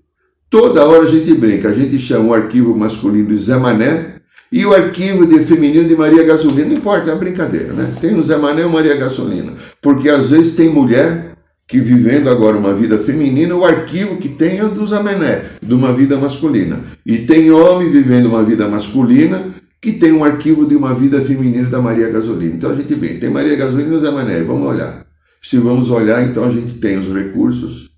[0.48, 4.17] Toda hora a gente brinca, a gente chama o arquivo masculino de Zé Mané
[4.50, 6.68] e o arquivo de feminino de Maria Gasolina.
[6.68, 7.94] Não importa, é uma brincadeira, né?
[8.00, 9.52] Tem o Zé Mané ou Maria Gasolina.
[9.80, 14.58] Porque às vezes tem mulher que vivendo agora uma vida feminina, o arquivo que tem
[14.58, 16.80] é o do Zé Mané, de uma vida masculina.
[17.04, 19.44] E tem homem vivendo uma vida masculina
[19.80, 22.54] que tem um arquivo de uma vida feminina da Maria Gasolina.
[22.54, 25.06] Então a gente vê, tem Maria Gasolina e Zé Mané, vamos olhar.
[25.42, 27.88] Se vamos olhar, então a gente tem os recursos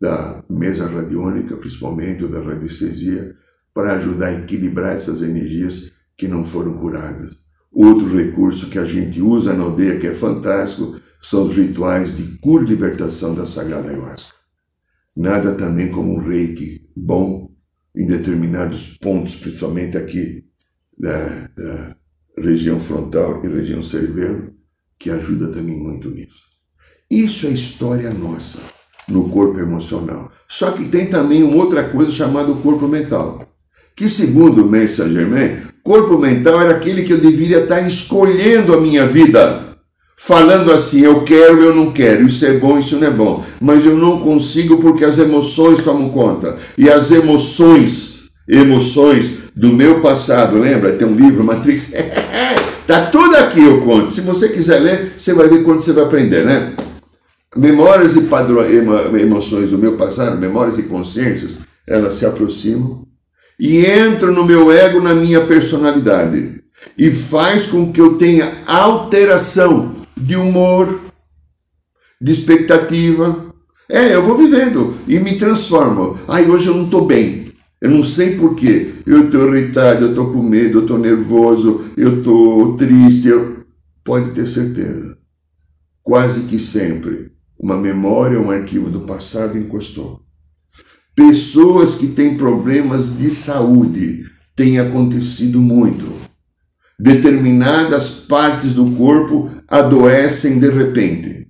[0.00, 3.34] da mesa radiônica, principalmente, ou da radiestesia,
[3.74, 7.38] para ajudar a equilibrar essas energias que não foram curadas.
[7.72, 12.38] Outro recurso que a gente usa na aldeia, que é fantástico, são os rituais de
[12.38, 14.34] cura e libertação da Sagrada Ayahuasca.
[15.16, 17.50] Nada também como um reiki bom
[17.94, 20.44] em determinados pontos, principalmente aqui
[20.98, 21.96] da, da
[22.38, 24.52] região frontal e região cerebelo,
[24.98, 26.50] que ajuda também muito nisso.
[27.10, 28.60] Isso é história nossa
[29.08, 30.30] no corpo emocional.
[30.48, 33.46] Só que tem também uma outra coisa chamada corpo mental,
[34.00, 38.72] que segundo o Mestre Saint Germain, corpo mental era aquele que eu deveria estar escolhendo
[38.72, 39.76] a minha vida
[40.16, 43.84] falando assim, eu quero, eu não quero, isso é bom, isso não é bom, mas
[43.84, 46.56] eu não consigo porque as emoções tomam conta.
[46.78, 50.92] E as emoções, emoções do meu passado, lembra?
[50.92, 51.92] Tem um livro, Matrix,
[52.86, 54.10] tá tudo aqui eu conto.
[54.12, 56.72] Se você quiser ler, você vai ver quando você vai aprender, né?
[57.54, 58.72] Memórias e padrões,
[59.20, 63.09] emoções do meu passado, memórias e consciências, elas se aproximam
[63.60, 66.60] e entram no meu ego, na minha personalidade
[66.96, 71.00] e faz com que eu tenha alteração de humor,
[72.20, 73.52] de expectativa.
[73.88, 76.18] É, eu vou vivendo e me transformo.
[76.26, 77.52] Ai, hoje eu não estou bem.
[77.80, 78.92] Eu não sei porquê.
[79.06, 83.28] Eu estou irritado, eu estou com medo, eu estou nervoso, eu estou triste.
[83.28, 83.60] Eu...
[84.04, 85.18] Pode ter certeza.
[86.02, 90.22] Quase que sempre uma memória, um arquivo do passado encostou.
[91.20, 94.24] Pessoas que têm problemas de saúde
[94.56, 96.10] têm acontecido muito
[96.98, 101.46] determinadas partes do corpo adoecem de repente.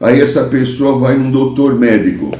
[0.00, 2.34] Aí essa pessoa vai num doutor médico,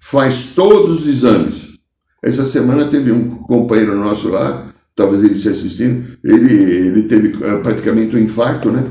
[0.00, 1.78] faz todos os exames.
[2.20, 7.58] Essa semana teve um companheiro nosso lá, talvez ele esteja assistindo, ele, ele teve eh,
[7.58, 8.84] praticamente um infarto, né?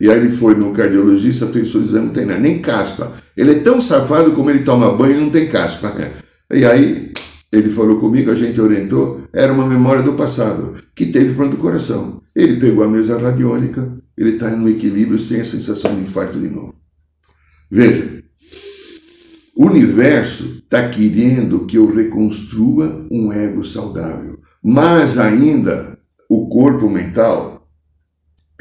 [0.00, 3.12] E aí ele foi no cardiologista, fez o exame, não tem nada, nem caspa.
[3.36, 5.92] Ele é tão safado como ele toma banho, não tem caspa.
[6.52, 7.12] E aí
[7.50, 12.22] ele falou comigo, a gente orientou, era uma memória do passado, que teve pronto coração.
[12.34, 16.48] Ele pegou a mesa radiônica, ele está no equilíbrio sem a sensação de infarto de
[16.48, 16.74] novo.
[17.70, 18.22] Veja,
[19.56, 27.66] o universo está querendo que eu reconstrua um ego saudável, mas ainda o corpo mental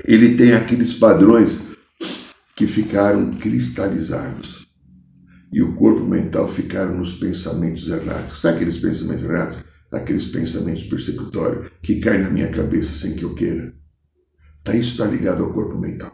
[0.06, 1.72] ele tem aqueles padrões
[2.56, 4.71] que ficaram cristalizados
[5.52, 8.40] e o corpo mental ficaram nos pensamentos errados.
[8.40, 9.58] Sabe aqueles pensamentos errados?
[9.92, 13.74] Aqueles pensamentos persecutórios que caem na minha cabeça sem que eu queira.
[14.64, 16.12] Tá, isso está ligado ao corpo mental.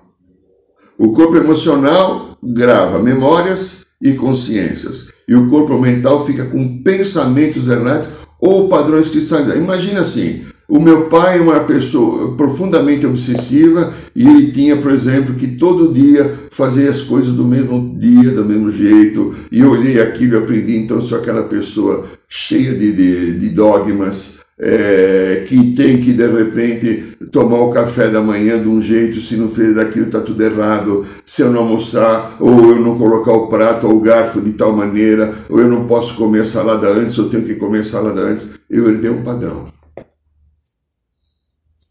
[0.97, 5.09] O corpo emocional grava memórias e consciências.
[5.27, 8.07] E o corpo mental fica com pensamentos errados
[8.39, 9.61] ou padrões cristalizados.
[9.61, 15.33] Imagina assim, o meu pai é uma pessoa profundamente obsessiva e ele tinha, por exemplo,
[15.35, 19.33] que todo dia fazer as coisas do mesmo dia, do mesmo jeito.
[19.49, 24.39] E eu olhei aquilo e aprendi, então sou aquela pessoa cheia de, de, de dogmas,
[24.59, 29.37] é, que tem que de repente tomar o café da manhã de um jeito, se
[29.37, 33.47] não fez daquilo está tudo errado, se eu não almoçar, ou eu não colocar o
[33.47, 37.29] prato ou o garfo de tal maneira, ou eu não posso comer salada antes, ou
[37.29, 39.76] tenho que comer salada antes, eu herdei um padrão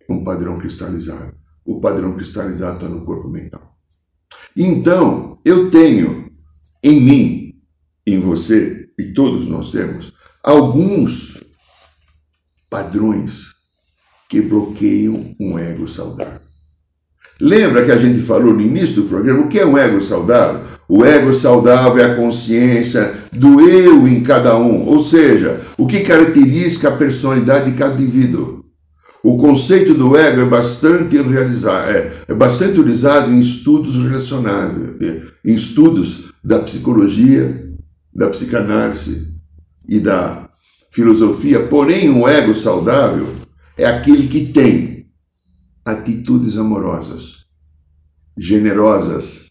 [0.08, 1.34] um padrão cristalizado.
[1.64, 3.76] O padrão cristalizado está no corpo mental.
[4.56, 6.30] Então, eu tenho
[6.82, 7.54] em mim,
[8.06, 11.42] em você, e todos nós temos, alguns
[12.70, 13.54] padrões
[14.28, 16.46] que bloqueiam um ego saudável.
[17.40, 20.62] Lembra que a gente falou no início do programa o que é um ego saudável?
[20.88, 26.00] O ego saudável é a consciência do eu em cada um, ou seja, o que
[26.00, 28.55] caracteriza a personalidade de cada indivíduo.
[29.28, 35.52] O conceito do ego é bastante é, é bastante utilizado em estudos relacionados, é, em
[35.52, 37.68] estudos da psicologia,
[38.14, 39.34] da psicanálise
[39.88, 40.48] e da
[40.92, 41.66] filosofia.
[41.66, 43.26] Porém, um ego saudável
[43.76, 45.08] é aquele que tem
[45.84, 47.46] atitudes amorosas,
[48.38, 49.50] generosas,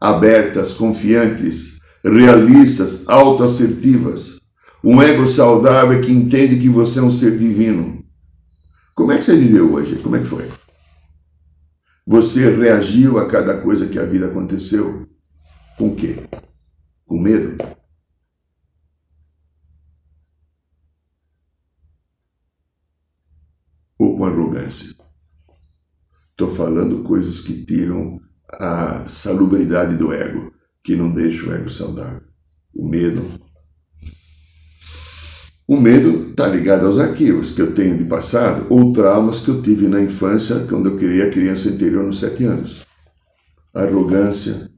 [0.00, 4.40] abertas, confiantes, realistas, autoassertivas.
[4.82, 8.03] Um ego saudável é que entende que você é um ser divino
[8.94, 10.02] como é que você viveu hoje?
[10.02, 10.50] Como é que foi?
[12.06, 15.08] Você reagiu a cada coisa que a vida aconteceu?
[15.76, 16.16] Com o quê?
[17.06, 17.56] Com medo?
[23.98, 24.94] Ou com arrogância?
[26.30, 28.20] Estou falando coisas que tiram
[28.52, 30.52] a salubridade do ego,
[30.82, 32.22] que não deixam o ego saudável.
[32.74, 33.40] O medo,
[35.66, 39.62] o medo está ligado aos arquivos que eu tenho de passado ou traumas que eu
[39.62, 42.82] tive na infância, quando eu criei a criança interior nos sete anos.
[43.72, 44.70] Arrogância.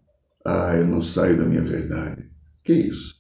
[0.45, 2.31] Ah, eu não saio da minha verdade.
[2.63, 3.17] Que isso?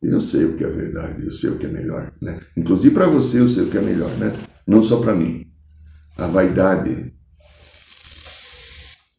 [0.00, 2.12] Eu sei o que é verdade, eu sei o que é melhor.
[2.22, 2.38] Né?
[2.56, 4.32] Inclusive para você eu sei o que é melhor, né?
[4.66, 5.46] não só para mim.
[6.16, 7.12] A vaidade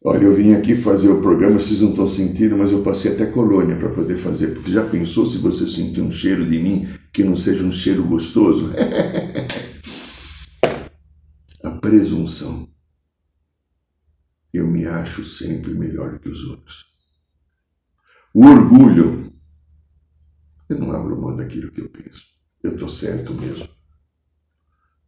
[0.04, 3.26] Olha, eu vim aqui fazer o programa, vocês não estão sentindo, mas eu passei até
[3.26, 7.22] colônia para poder fazer, porque já pensou se você sentir um cheiro de mim que
[7.22, 8.72] não seja um cheiro gostoso?
[11.62, 12.68] A presunção.
[14.52, 16.86] Eu me acho sempre melhor que os outros.
[18.34, 19.32] O orgulho.
[20.68, 22.24] Eu não abro mão daquilo que eu penso.
[22.62, 23.68] Eu estou certo mesmo.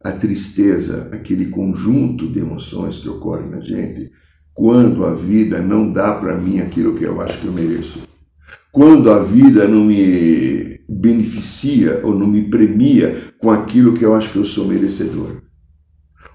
[0.03, 4.11] A tristeza, aquele conjunto de emoções que ocorrem na gente,
[4.53, 8.03] quando a vida não dá para mim aquilo que eu acho que eu mereço.
[8.71, 14.31] Quando a vida não me beneficia ou não me premia com aquilo que eu acho
[14.31, 15.41] que eu sou merecedor.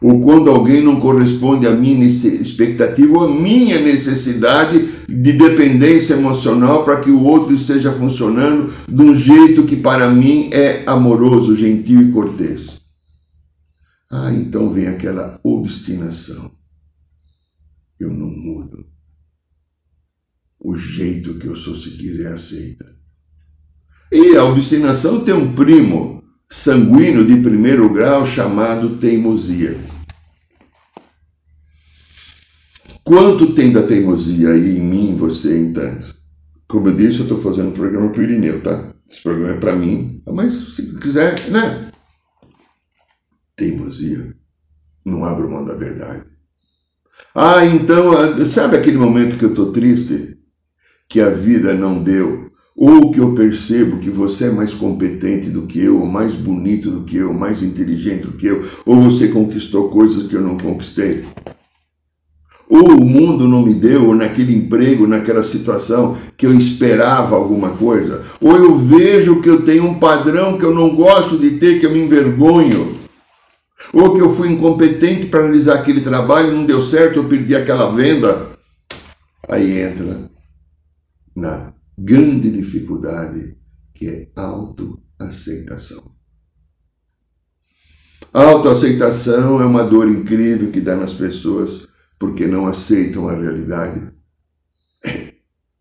[0.02, 6.84] Ou quando alguém não corresponde à minha expectativa ou à minha necessidade de dependência emocional
[6.84, 12.00] para que o outro esteja funcionando de um jeito que para mim é amoroso, gentil
[12.00, 12.80] e cortês.
[14.10, 16.50] Ah, então vem aquela obstinação
[18.00, 18.90] eu não mudo.
[20.58, 22.99] O jeito que eu sou, se quiser, aceita.
[24.12, 29.78] E a obstinação tem um primo sanguíneo de primeiro grau chamado teimosia.
[33.04, 36.14] Quanto tem da teimosia aí em mim, você, tanto?
[36.68, 38.92] Como eu disse, eu estou fazendo um programa para o Irineu, tá?
[39.08, 41.90] Esse programa é para mim, mas se quiser, né?
[43.56, 44.34] Teimosia.
[45.04, 46.24] Não abro mão da verdade.
[47.34, 50.38] Ah, então, ah, sabe aquele momento que eu estou triste?
[51.08, 52.49] Que a vida não deu?
[52.82, 56.90] Ou que eu percebo que você é mais competente do que eu, ou mais bonito
[56.90, 60.56] do que eu, mais inteligente do que eu, ou você conquistou coisas que eu não
[60.56, 61.26] conquistei?
[62.70, 67.68] Ou o mundo não me deu, ou naquele emprego, naquela situação que eu esperava alguma
[67.72, 68.24] coisa?
[68.40, 71.84] Ou eu vejo que eu tenho um padrão que eu não gosto de ter, que
[71.84, 72.98] eu me envergonho?
[73.92, 77.90] Ou que eu fui incompetente para realizar aquele trabalho, não deu certo, eu perdi aquela
[77.90, 78.52] venda.
[79.46, 80.30] Aí entra
[81.36, 83.58] na grande dificuldade
[83.94, 86.02] que é autoaceitação.
[88.32, 91.86] Autoaceitação é uma dor incrível que dá nas pessoas
[92.18, 94.12] porque não aceitam a realidade.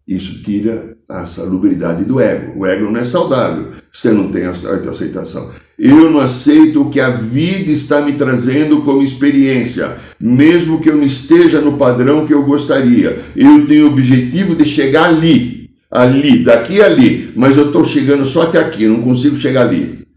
[0.06, 2.60] Isso tira a salubridade do ego.
[2.60, 3.68] O ego não é saudável.
[3.94, 5.52] Você não tem autoaceitação.
[5.78, 10.98] Eu não aceito o que a vida está me trazendo como experiência, mesmo que eu
[10.98, 13.18] não esteja no padrão que eu gostaria.
[13.36, 15.59] Eu tenho o objetivo de chegar ali,
[15.90, 20.08] ali, daqui ali, mas eu estou chegando só até aqui, não consigo chegar ali.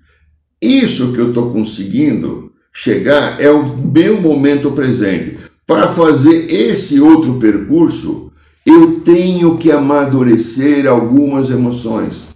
[0.61, 5.39] Isso que eu estou conseguindo chegar é o meu momento presente.
[5.67, 8.33] Para fazer esse outro percurso,
[8.65, 12.29] eu tenho que amadurecer algumas emoções.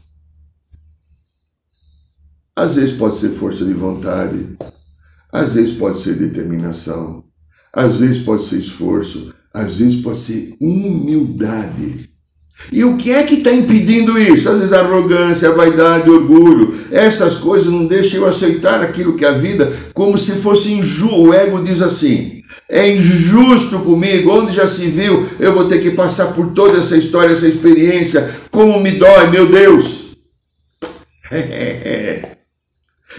[2.55, 4.57] Às vezes pode ser força de vontade,
[5.31, 7.25] às vezes pode ser determinação,
[7.73, 12.16] às vezes pode ser esforço, às vezes pode ser humildade.
[12.73, 14.49] E o que é que está impedindo isso?
[14.49, 16.75] Às vezes a arrogância, a vaidade, orgulho.
[16.91, 21.15] Essas coisas não deixam eu aceitar aquilo que é a vida como se fosse injusto.
[21.17, 25.91] O ego diz assim: é injusto comigo, onde já se viu, eu vou ter que
[25.93, 28.35] passar por toda essa história, essa experiência.
[28.51, 30.07] Como me dói, meu Deus!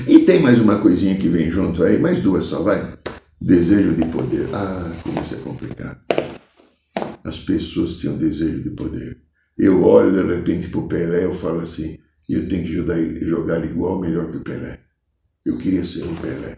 [0.08, 2.82] e tem mais uma coisinha que vem junto aí, mais duas só, vai.
[3.40, 4.50] Desejo de poder.
[4.52, 6.00] Ah, como isso é complicado.
[7.24, 9.27] As pessoas têm um desejo de poder.
[9.58, 11.98] Eu olho de repente para o Pelé eu falo assim,
[12.30, 14.80] eu tenho que jogar, jogar igual melhor que o Pelé.
[15.44, 16.58] Eu queria ser um Pelé.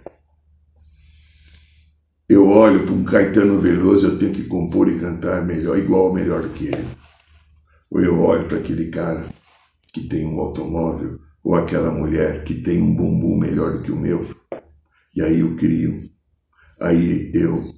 [2.27, 6.13] Eu olho para um Caetano Veloso, eu tenho que compor e cantar melhor, igual ou
[6.13, 6.87] melhor que ele.
[7.89, 9.25] Ou eu olho para aquele cara
[9.93, 13.95] que tem um automóvel, ou aquela mulher que tem um bumbum melhor do que o
[13.95, 14.27] meu.
[15.15, 16.01] E aí eu crio.
[16.81, 17.73] Aí eu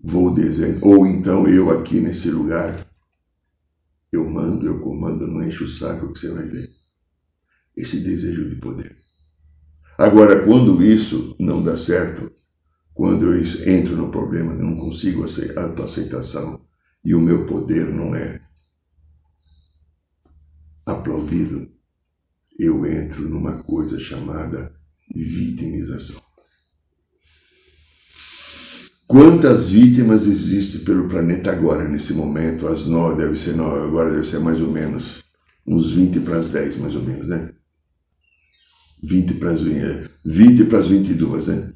[0.00, 0.78] vou desenhar.
[0.82, 2.85] Ou então eu aqui nesse lugar
[4.36, 6.70] mando, eu comando, não enche o saco que você vai ver.
[7.74, 8.96] Esse desejo de poder.
[9.98, 12.30] Agora, quando isso não dá certo,
[12.92, 16.60] quando eu entro no problema, não consigo a autoaceitação
[17.04, 18.42] e o meu poder não é
[20.84, 21.70] aplaudido,
[22.58, 24.74] eu entro numa coisa chamada
[25.14, 26.25] vitimização.
[29.06, 32.66] Quantas vítimas existem pelo planeta agora, nesse momento?
[32.66, 35.22] As nove, deve ser nove, agora deve ser mais ou menos
[35.64, 37.54] uns 20 para as 10, mais ou menos, né?
[39.04, 41.72] 20 para as 20, 20 para as 22, né?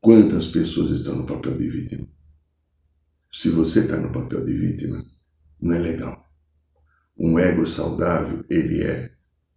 [0.00, 2.08] Quantas pessoas estão no papel de vítima?
[3.30, 5.04] Se você está no papel de vítima,
[5.60, 6.24] não é legal.
[7.18, 9.12] Um ego saudável, ele é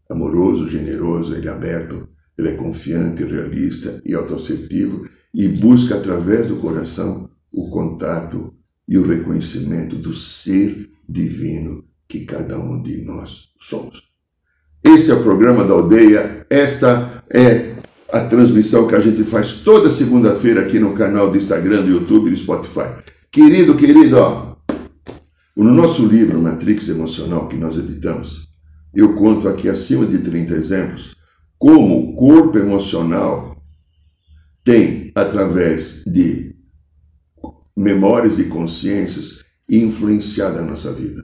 [0.10, 6.58] amoroso, generoso, ele é aberto, ele é confiante, realista e autoassertivo e busca através do
[6.58, 8.54] coração o contato
[8.88, 14.04] e o reconhecimento do ser divino que cada um de nós somos.
[14.84, 17.76] Esse é o programa da aldeia, esta é
[18.12, 22.28] a transmissão que a gente faz toda segunda-feira aqui no canal do Instagram, do YouTube
[22.28, 22.90] e do Spotify.
[23.30, 24.56] Querido, querido, ó,
[25.56, 28.48] no nosso livro Matrix Emocional que nós editamos,
[28.94, 31.16] eu conto aqui acima de 30 exemplos
[31.58, 33.57] como o corpo emocional
[34.68, 36.54] tem, através de
[37.74, 41.24] memórias e consciências, influenciado a nossa vida.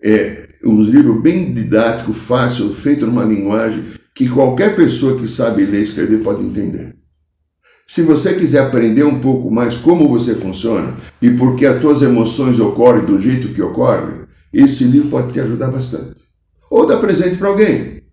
[0.00, 3.82] É um livro bem didático, fácil, feito numa linguagem
[4.14, 6.94] que qualquer pessoa que sabe ler e escrever pode entender.
[7.84, 12.00] Se você quiser aprender um pouco mais como você funciona e por que as tuas
[12.00, 14.20] emoções ocorrem do jeito que ocorrem,
[14.52, 16.14] esse livro pode te ajudar bastante.
[16.70, 18.04] Ou dá presente para alguém.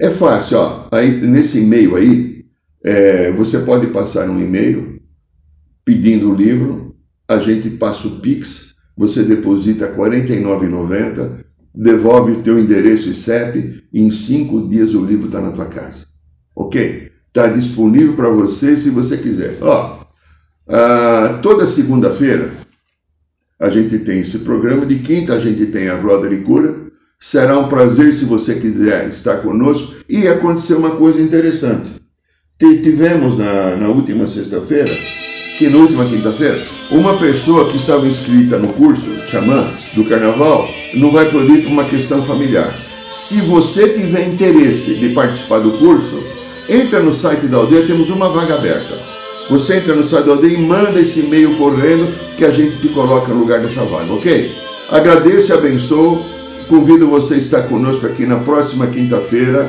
[0.00, 0.88] É fácil, ó.
[0.90, 2.31] Aí, nesse e-mail aí,
[2.84, 5.00] é, você pode passar um e-mail
[5.84, 6.96] pedindo o livro,
[7.28, 13.84] a gente passa o Pix, você deposita R$ 49,90, devolve o teu endereço e CEP
[13.92, 16.06] e em cinco dias o livro está na tua casa.
[16.54, 17.10] Ok?
[17.28, 19.56] Está disponível para você se você quiser.
[19.62, 20.04] Ó,
[20.68, 22.52] ah, toda segunda-feira
[23.58, 26.74] a gente tem esse programa, de quinta a gente tem a Roda de Cura.
[27.18, 30.02] Será um prazer se você quiser estar conosco.
[30.08, 31.91] E aconteceu uma coisa interessante.
[32.62, 34.92] Tivemos na, na última sexta-feira,
[35.58, 36.56] que na última quinta-feira,
[36.92, 41.82] uma pessoa que estava inscrita no curso Xamã do Carnaval não vai poder por uma
[41.82, 42.72] questão familiar.
[43.10, 46.22] Se você tiver interesse de participar do curso,
[46.68, 48.96] entra no site da aldeia, temos uma vaga aberta.
[49.50, 52.06] Você entra no site da aldeia e manda esse e-mail correndo
[52.38, 54.50] que a gente te coloca no lugar dessa vaga, ok?
[54.92, 56.24] Agradeço e abençoo.
[56.68, 59.68] Convido você a estar conosco aqui na próxima quinta-feira